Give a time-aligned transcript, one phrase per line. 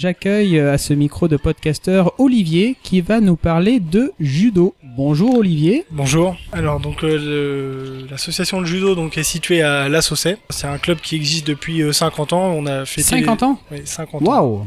[0.00, 4.74] J'accueille euh, à ce micro de podcasteur Olivier qui va nous parler de judo.
[4.82, 5.84] Bonjour Olivier.
[5.90, 6.38] Bonjour.
[6.52, 10.38] Alors donc euh, l'association de judo donc est située à La Saussay.
[10.48, 12.50] C'est un club qui existe depuis 50 euh, ans.
[12.56, 13.60] On a fêté 50 ans?
[13.70, 14.64] Oui, 50 ans.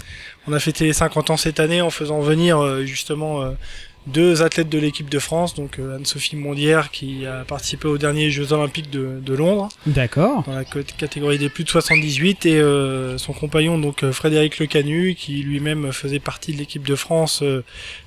[0.48, 3.44] On a fêté les 50 ans cette année en faisant venir justement
[4.08, 8.30] deux athlètes de l'équipe de France, donc euh, Anne-Sophie Mondière qui a participé aux derniers
[8.32, 9.70] Jeux Olympiques de, de Londres.
[9.88, 10.44] D'accord.
[10.46, 15.16] Dans la catégorie des plus de 78 et euh, son compagnon donc euh, Frédéric Lecanu
[15.16, 17.44] qui lui-même faisait partie de l'équipe de France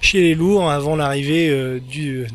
[0.01, 2.27] chez les lourds avant l'arrivée du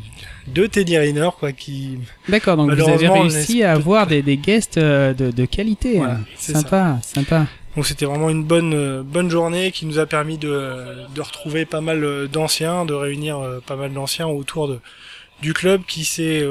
[0.48, 1.98] de Teddy Riner quoi qui
[2.28, 6.20] D'accord donc vous avez réussi à avoir des, des guests de, de qualité hein.
[6.36, 11.06] sympa sympa donc c'était vraiment une bonne euh, bonne journée qui nous a permis de,
[11.14, 14.78] de retrouver pas mal euh, d'anciens, de réunir euh, pas mal d'anciens autour de
[15.40, 16.46] du club qui s'est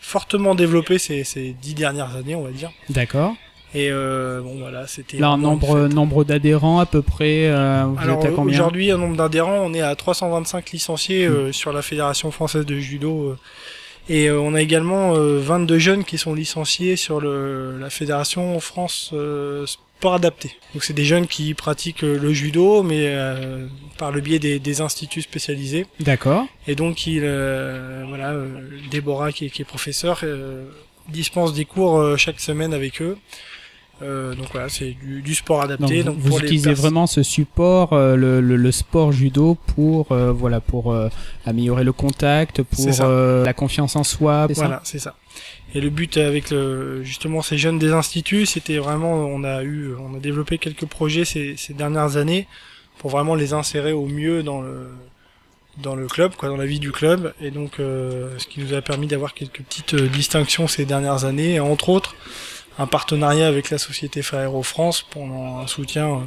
[0.00, 2.70] fortement développé ces, ces dix dernières années, on va dire.
[2.90, 3.34] D'accord.
[3.74, 5.18] Et euh, bon voilà, c'était.
[5.18, 7.48] Là, un nombre nombre d'adhérents à peu près.
[7.48, 11.52] Euh, Alors aujourd'hui, un nombre d'adhérents, on est à 325 licenciés hmm.
[11.52, 13.36] sur la fédération française de judo.
[14.08, 19.12] et on a également 22 jeunes qui sont licenciés sur le, la fédération France
[19.98, 20.52] sport adapté.
[20.74, 23.66] Donc c'est des jeunes qui pratiquent euh, le judo, mais euh,
[23.98, 25.86] par le biais des, des instituts spécialisés.
[25.98, 26.46] D'accord.
[26.68, 28.34] Et donc il, euh, voilà,
[28.90, 30.24] Déborah qui est, qui est professeur
[31.08, 33.16] dispense des cours chaque semaine avec eux.
[34.00, 36.04] Euh, donc voilà, c'est du, du, sport adapté.
[36.04, 40.94] Donc, vous utilisez vraiment ce support, le, le, le, sport judo pour voilà pour
[41.44, 44.46] améliorer le contact, pour la confiance en soi.
[44.54, 45.16] Voilà, c'est ça.
[45.74, 49.94] Et le but avec le, justement ces jeunes des instituts, c'était vraiment, on a eu,
[50.00, 52.46] on a développé quelques projets ces, ces dernières années
[52.98, 54.88] pour vraiment les insérer au mieux dans le
[55.82, 58.74] dans le club, quoi, dans la vie du club, et donc euh, ce qui nous
[58.74, 62.16] a permis d'avoir quelques petites euh, distinctions ces dernières années, et entre autres
[62.78, 66.18] un partenariat avec la société Ferrero France pour un soutien euh,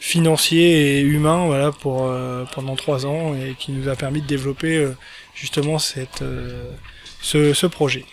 [0.00, 2.10] financier et humain, voilà, pour
[2.54, 4.88] pendant trois ans, et qui nous a permis de développer
[5.34, 6.24] justement cette
[7.22, 8.04] ce, ce, projet.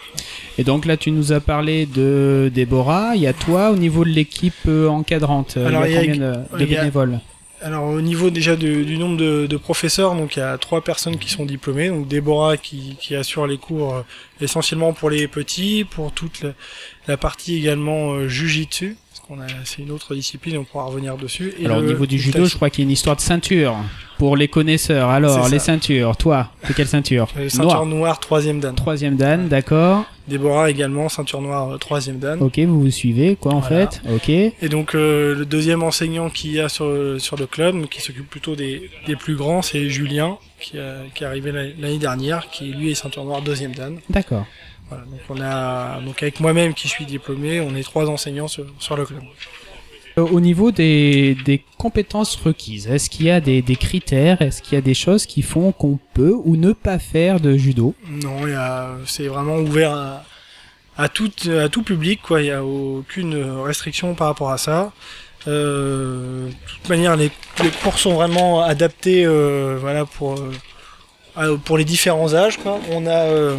[0.57, 3.15] Et donc là, tu nous as parlé de Déborah.
[3.15, 5.57] Il y a toi au niveau de l'équipe encadrante.
[5.57, 7.19] Alors, il y a combien de, bénévoles
[7.59, 11.17] alors au niveau déjà du nombre de, de, professeurs, donc il y a trois personnes
[11.17, 11.89] qui sont diplômées.
[11.89, 14.01] Donc Déborah qui, qui assure les cours euh,
[14.39, 16.51] essentiellement pour les petits, pour toute la,
[17.07, 18.95] la partie également euh, jujitsu,
[19.65, 21.53] c'est une autre discipline, on pourra revenir dessus.
[21.59, 23.75] Et Alors au niveau du judo, je crois qu'il y a une histoire de ceinture
[24.17, 25.09] pour les connaisseurs.
[25.09, 28.75] Alors les ceintures, toi, c'est quelle ceinture euh, Ceinture noire, troisième dan.
[28.75, 30.05] Troisième dan, d'accord.
[30.27, 32.41] Déborah également, ceinture noire, euh, troisième dan.
[32.41, 34.29] Ok, vous vous suivez, quoi en fait Ok.
[34.29, 38.29] Et donc euh, le deuxième enseignant qu'il y a sur, sur le club, qui s'occupe
[38.29, 40.77] plutôt des, des plus grands, c'est Julien, qui,
[41.13, 43.97] qui est arrivé l'année dernière, qui lui est ceinture noire, deuxième dan.
[44.09, 44.45] D'accord.
[44.89, 48.65] Voilà, donc on a donc avec moi-même qui suis diplômé, on est trois enseignants sur,
[48.79, 49.21] sur le club.
[50.17, 54.63] Euh, au niveau des, des compétences requises, est-ce qu'il y a des, des critères Est-ce
[54.63, 57.93] qu'il y a des choses qui font qu'on peut ou ne pas faire de judo
[58.09, 58.37] Non,
[59.05, 60.23] c'est vraiment ouvert
[60.97, 62.21] à, tout, à tout public.
[62.23, 62.41] Quoi.
[62.41, 64.91] Il n'y a aucune restriction par rapport à ça.
[65.47, 67.31] Euh, de toute manière, les,
[67.63, 70.35] les, cours sont vraiment adaptés euh, voilà, pour,
[71.63, 72.57] pour les différents âges.
[72.57, 72.79] Quoi.
[72.91, 73.55] On a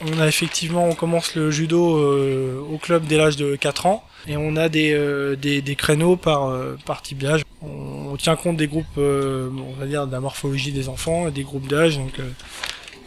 [0.00, 4.04] on a effectivement, on commence le judo euh, au club dès l'âge de 4 ans
[4.26, 7.42] et on a des, euh, des, créneaux par, euh, type d'âge.
[7.62, 11.42] On, tient compte des groupes, on va dire, de la morphologie des enfants et des
[11.42, 11.96] groupes d'âge.
[11.96, 12.20] Donc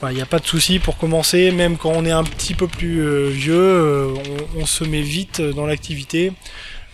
[0.10, 2.68] il n'y a pas de souci pour commencer, même quand on est un petit peu
[2.68, 4.08] plus vieux,
[4.56, 6.32] on, on, se met vite dans l'activité.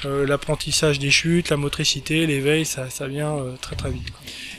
[0.04, 4.12] L'apprentissage des chutes, la motricité, l'éveil, ça, ça vient très très vite.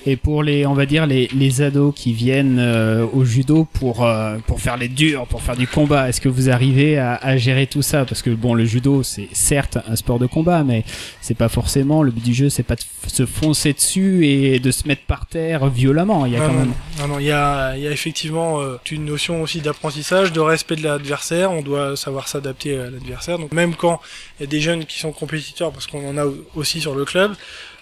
[0.07, 4.05] Et pour les, on va dire les, les ados qui viennent euh, au judo pour
[4.05, 7.37] euh, pour faire les durs, pour faire du combat, est-ce que vous arrivez à, à,
[7.37, 8.07] gérer tout ça?
[8.07, 10.85] Parce que bon, le judo c'est certes un sport de combat, mais
[11.21, 14.71] c'est pas forcément le but du jeu, c'est pas de se foncer dessus et de
[14.71, 16.25] se mettre par terre violemment.
[16.25, 16.73] Il y a quand même.
[16.99, 20.41] Non, non, il y a, il y a effectivement euh, une notion aussi d'apprentissage, de
[20.41, 21.53] respect de l'adversaire.
[21.53, 23.39] On doit savoir s'adapter à l'adversaire.
[23.39, 24.01] Donc même quand
[24.39, 26.25] il y a des jeunes qui sont compétiteurs, parce qu'on en a
[26.55, 27.35] aussi sur le club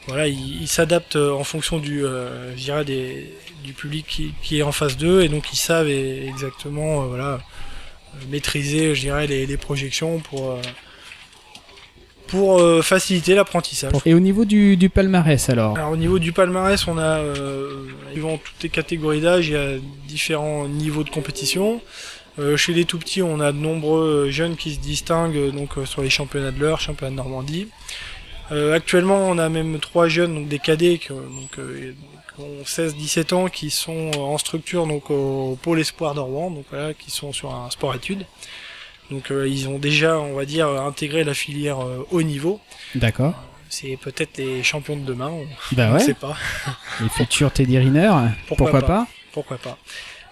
[0.08, 3.30] voilà, ils s'adaptent euh, en fonction du, euh, je dirais des,
[3.62, 7.40] du public qui, qui, est en face d'eux et donc ils savent exactement, euh, voilà,
[8.30, 10.58] maîtriser, je dirais, les, les projections pour
[12.26, 13.92] pour faciliter l'apprentissage.
[14.04, 15.78] Et au niveau du, du, palmarès alors?
[15.78, 19.76] Alors au niveau du palmarès, on a, euh, toutes les catégories d'âge, il y a
[20.06, 21.80] différents niveaux de compétition.
[22.56, 26.10] Chez les tout petits, on a de nombreux jeunes qui se distinguent donc sur les
[26.10, 27.66] championnats de l'heure, championnats de Normandie.
[28.52, 31.92] Euh, actuellement, on a même trois jeunes, donc des cadets, qui, donc, euh,
[32.34, 36.64] qui ont 16-17 ans, qui sont en structure donc au pôle espoir de Rouen, donc
[36.70, 38.24] voilà, qui sont sur un sport-études.
[39.10, 41.78] Donc euh, ils ont déjà, on va dire, intégré la filière
[42.10, 42.60] haut niveau.
[42.94, 43.34] D'accord.
[43.68, 45.28] c'est peut-être les champions de demain.
[45.28, 46.36] On Bah ne ouais, sait pas.
[47.00, 48.10] les futurs Teddy Riner,
[48.46, 48.86] Pourquoi pourquoi, pas.
[48.86, 49.78] pas, Pourquoi pas.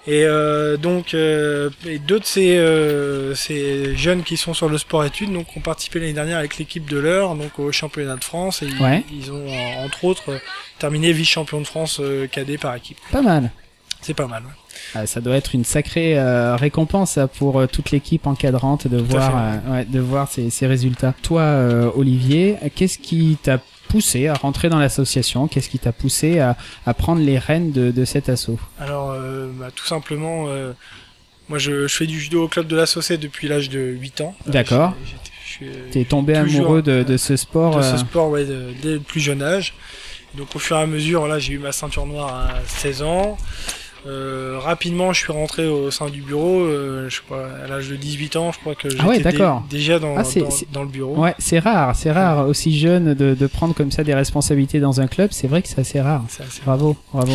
[0.09, 4.79] Et euh, donc, euh, et deux de ces, euh, ces jeunes qui sont sur le
[4.79, 8.63] sport-études donc, ont participé l'année dernière avec l'équipe de l'heure donc au championnat de France.
[8.63, 9.03] Et ils- Ouais.
[9.13, 9.47] ils, ont,
[9.85, 10.39] entre autres,
[10.79, 12.99] terminé vice-champion de France euh, cadet par équipe.
[13.11, 13.51] Pas mal.
[14.01, 14.45] C'est pas mal.
[14.45, 14.51] ouais.
[14.95, 16.15] Ah, ça doit être une sacrée
[16.57, 21.15] récompense pour toute l'équipe encadrante de voir, ouais, de voir ces, ces résultats.
[21.23, 23.59] Toi, Olivier, qu'est-ce qui t'a
[23.97, 27.91] poussé à rentrer dans l'association Qu'est-ce qui t'a poussé à, à prendre les rênes de,
[27.91, 30.73] de cet assaut Alors, euh, bah, tout simplement, euh,
[31.49, 34.21] moi je, je fais du judo au club de la Saucée depuis l'âge de 8
[34.21, 34.35] ans.
[34.47, 34.93] Euh, D'accord.
[35.93, 39.21] T'es tombé amoureux de, de ce sport de ce sport ouais, de- dès le plus
[39.21, 39.73] jeune âge.
[40.35, 43.39] Donc au fur et à mesure, là j'ai eu ma ceinture noire à 16 ans.
[44.07, 46.61] Euh, rapidement, je suis rentré au sein du bureau.
[46.61, 49.25] euh, je crois à l'âge de 18 ans, je crois que j'étais Ah ouais, dé-
[49.25, 49.65] d'accord.
[49.69, 50.23] déjà dans, Ah,
[50.73, 51.17] dans, le bureau.
[51.17, 55.01] Ouais, c'est rare, c'est rare aussi jeune de, de prendre comme ça des responsabilités dans
[55.01, 55.31] un club.
[55.33, 56.23] C'est vrai que c'est assez rare.
[56.29, 57.33] Assez- Bravo, bravo.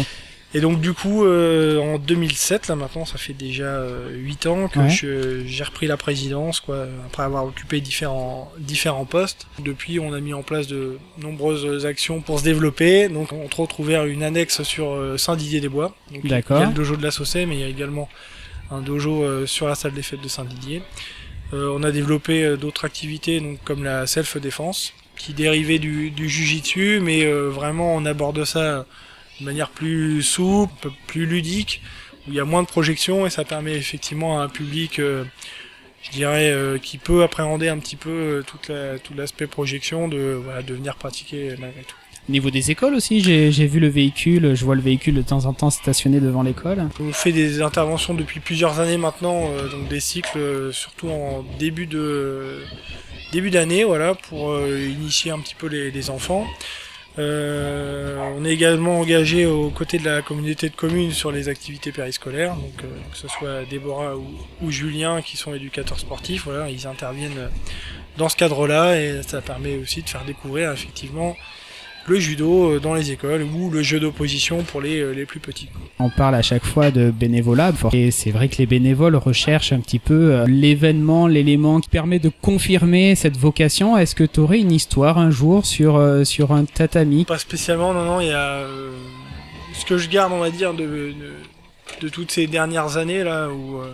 [0.53, 4.67] Et donc du coup, euh, en 2007, là maintenant, ça fait déjà euh, 8 ans
[4.67, 4.89] que Ouais.
[4.89, 9.47] je- j'ai repris la présidence, quoi, après avoir occupé différents différents postes.
[9.59, 13.07] Depuis, on a mis en place de nombreuses actions pour se développer.
[13.07, 15.95] Donc, entre autres, ouvert une annexe sur euh, Saint-Didier-des-Bois.
[16.11, 16.57] Donc, Il y D'accord.
[16.61, 18.09] a le dojo de la Saucée, mais il y a également
[18.71, 20.81] un dojo euh, sur la salle des fêtes de Saint-Didier.
[21.53, 26.99] Euh, on a développé d'autres activités, donc comme la self-défense, qui dérivait du, du jujitsu,
[27.01, 28.85] mais euh, vraiment on aborde ça
[29.41, 31.81] de manière plus souple, plus ludique,
[32.27, 35.25] où il y a moins de projections et ça permet effectivement à un public, euh,
[36.03, 40.07] je dirais, euh, qui peut appréhender un petit peu euh, toute la, tout l'aspect projection,
[40.07, 41.95] de, voilà, de venir pratiquer malgré tout.
[42.29, 45.23] Au niveau des écoles aussi, j'ai j'ai vu le véhicule, je vois le véhicule de
[45.23, 46.87] temps en temps stationné devant l'école.
[46.99, 51.87] On fait des interventions depuis plusieurs années maintenant, euh, donc des cycles surtout en début
[51.87, 52.59] de
[53.31, 56.45] début d'année, voilà, pour initier un petit peu les, les enfants.
[57.19, 61.91] Euh, on est également engagé aux côtés de la communauté de communes sur les activités
[61.91, 64.25] périscolaires, donc euh, que ce soit Déborah ou,
[64.61, 67.49] ou Julien qui sont éducateurs sportifs, voilà, ils interviennent
[68.17, 71.35] dans ce cadre-là et ça permet aussi de faire découvrir effectivement
[72.07, 75.39] le judo euh, dans les écoles ou le jeu d'opposition pour les, euh, les plus
[75.39, 75.69] petits.
[75.99, 79.79] On parle à chaque fois de bénévolat, et c'est vrai que les bénévoles recherchent un
[79.79, 83.97] petit peu euh, l'événement, l'élément qui permet de confirmer cette vocation.
[83.97, 87.25] Est-ce que tu aurais une histoire un jour sur, sur un tatami?
[87.25, 88.91] Pas spécialement, non, non, il y a euh,
[89.73, 91.13] ce que je garde, on va dire, de, de,
[92.01, 93.93] de toutes ces dernières années là, où euh,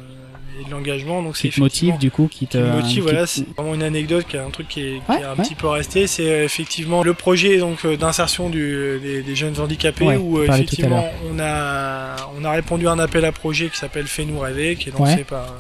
[0.60, 3.84] et de l'engagement, donc c'est motive du coup, qui te motive, voilà, c'est vraiment une
[3.84, 5.44] anecdote, qui est un truc qui est, qui Ouais, est un ouais.
[5.44, 10.06] petit peu resté, c'est euh, effectivement le projet donc euh, d'insertion des, des jeunes handicapés,
[10.06, 13.70] Ouais, où on euh, effectivement on a on a répondu à un appel à projet
[13.70, 15.54] qui s'appelle Fais-nous rêver, qui est lancé par,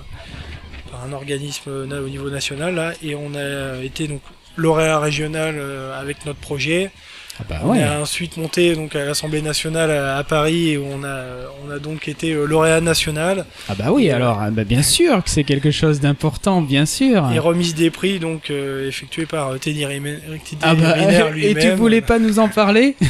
[0.91, 4.21] par un organisme au niveau national là, et on a été donc
[4.55, 5.59] lauréat régional
[5.99, 6.91] avec notre projet.
[7.39, 10.85] Ah bah On a ensuite monté donc à l'Assemblée nationale à, à Paris et où
[10.91, 11.23] on a
[11.65, 13.45] on a donc été euh, lauréat national.
[13.69, 16.61] Ah bah oui, Et, euh, alors ah bah bien sûr que c'est quelque chose d'important,
[16.61, 17.29] bien sûr.
[17.33, 20.17] et remise des prix donc euh, effectuée par Teddy Riner,
[20.61, 20.95] Ah bah,
[21.35, 22.95] et tu voulais pas nous en parler?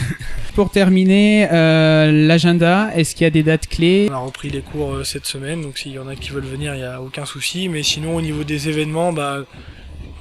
[0.56, 4.08] Pour terminer, euh, l'agenda, est-ce qu'il y a des dates clés?
[4.10, 6.74] On a repris les cours cette semaine, donc s'il y en a qui veulent venir,
[6.74, 7.70] il n'y a aucun souci.
[7.70, 9.42] Mais sinon, au niveau des événements, bah,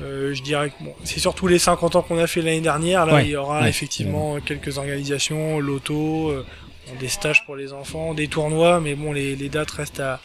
[0.03, 3.07] euh, je dirais que bon, c'est surtout les 50 ans qu'on a fait l'année dernière.
[3.07, 6.45] Là, Ouais, il y aura ouais, effectivement quelques organisations, l'auto, euh,
[7.01, 10.21] des stages pour les enfants, des tournois, mais bon, les, les dates restent à,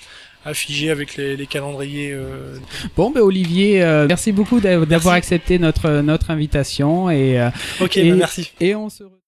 [0.45, 2.11] à figer avec les, les calendriers.
[2.13, 2.57] euh,
[2.97, 7.49] Bon, ben Olivier, euh, merci beaucoup d'a- d'avoir accepté notre, notre invitation et, euh,
[7.79, 8.51] Ok, Et- bah, merci.
[8.59, 9.03] et on se.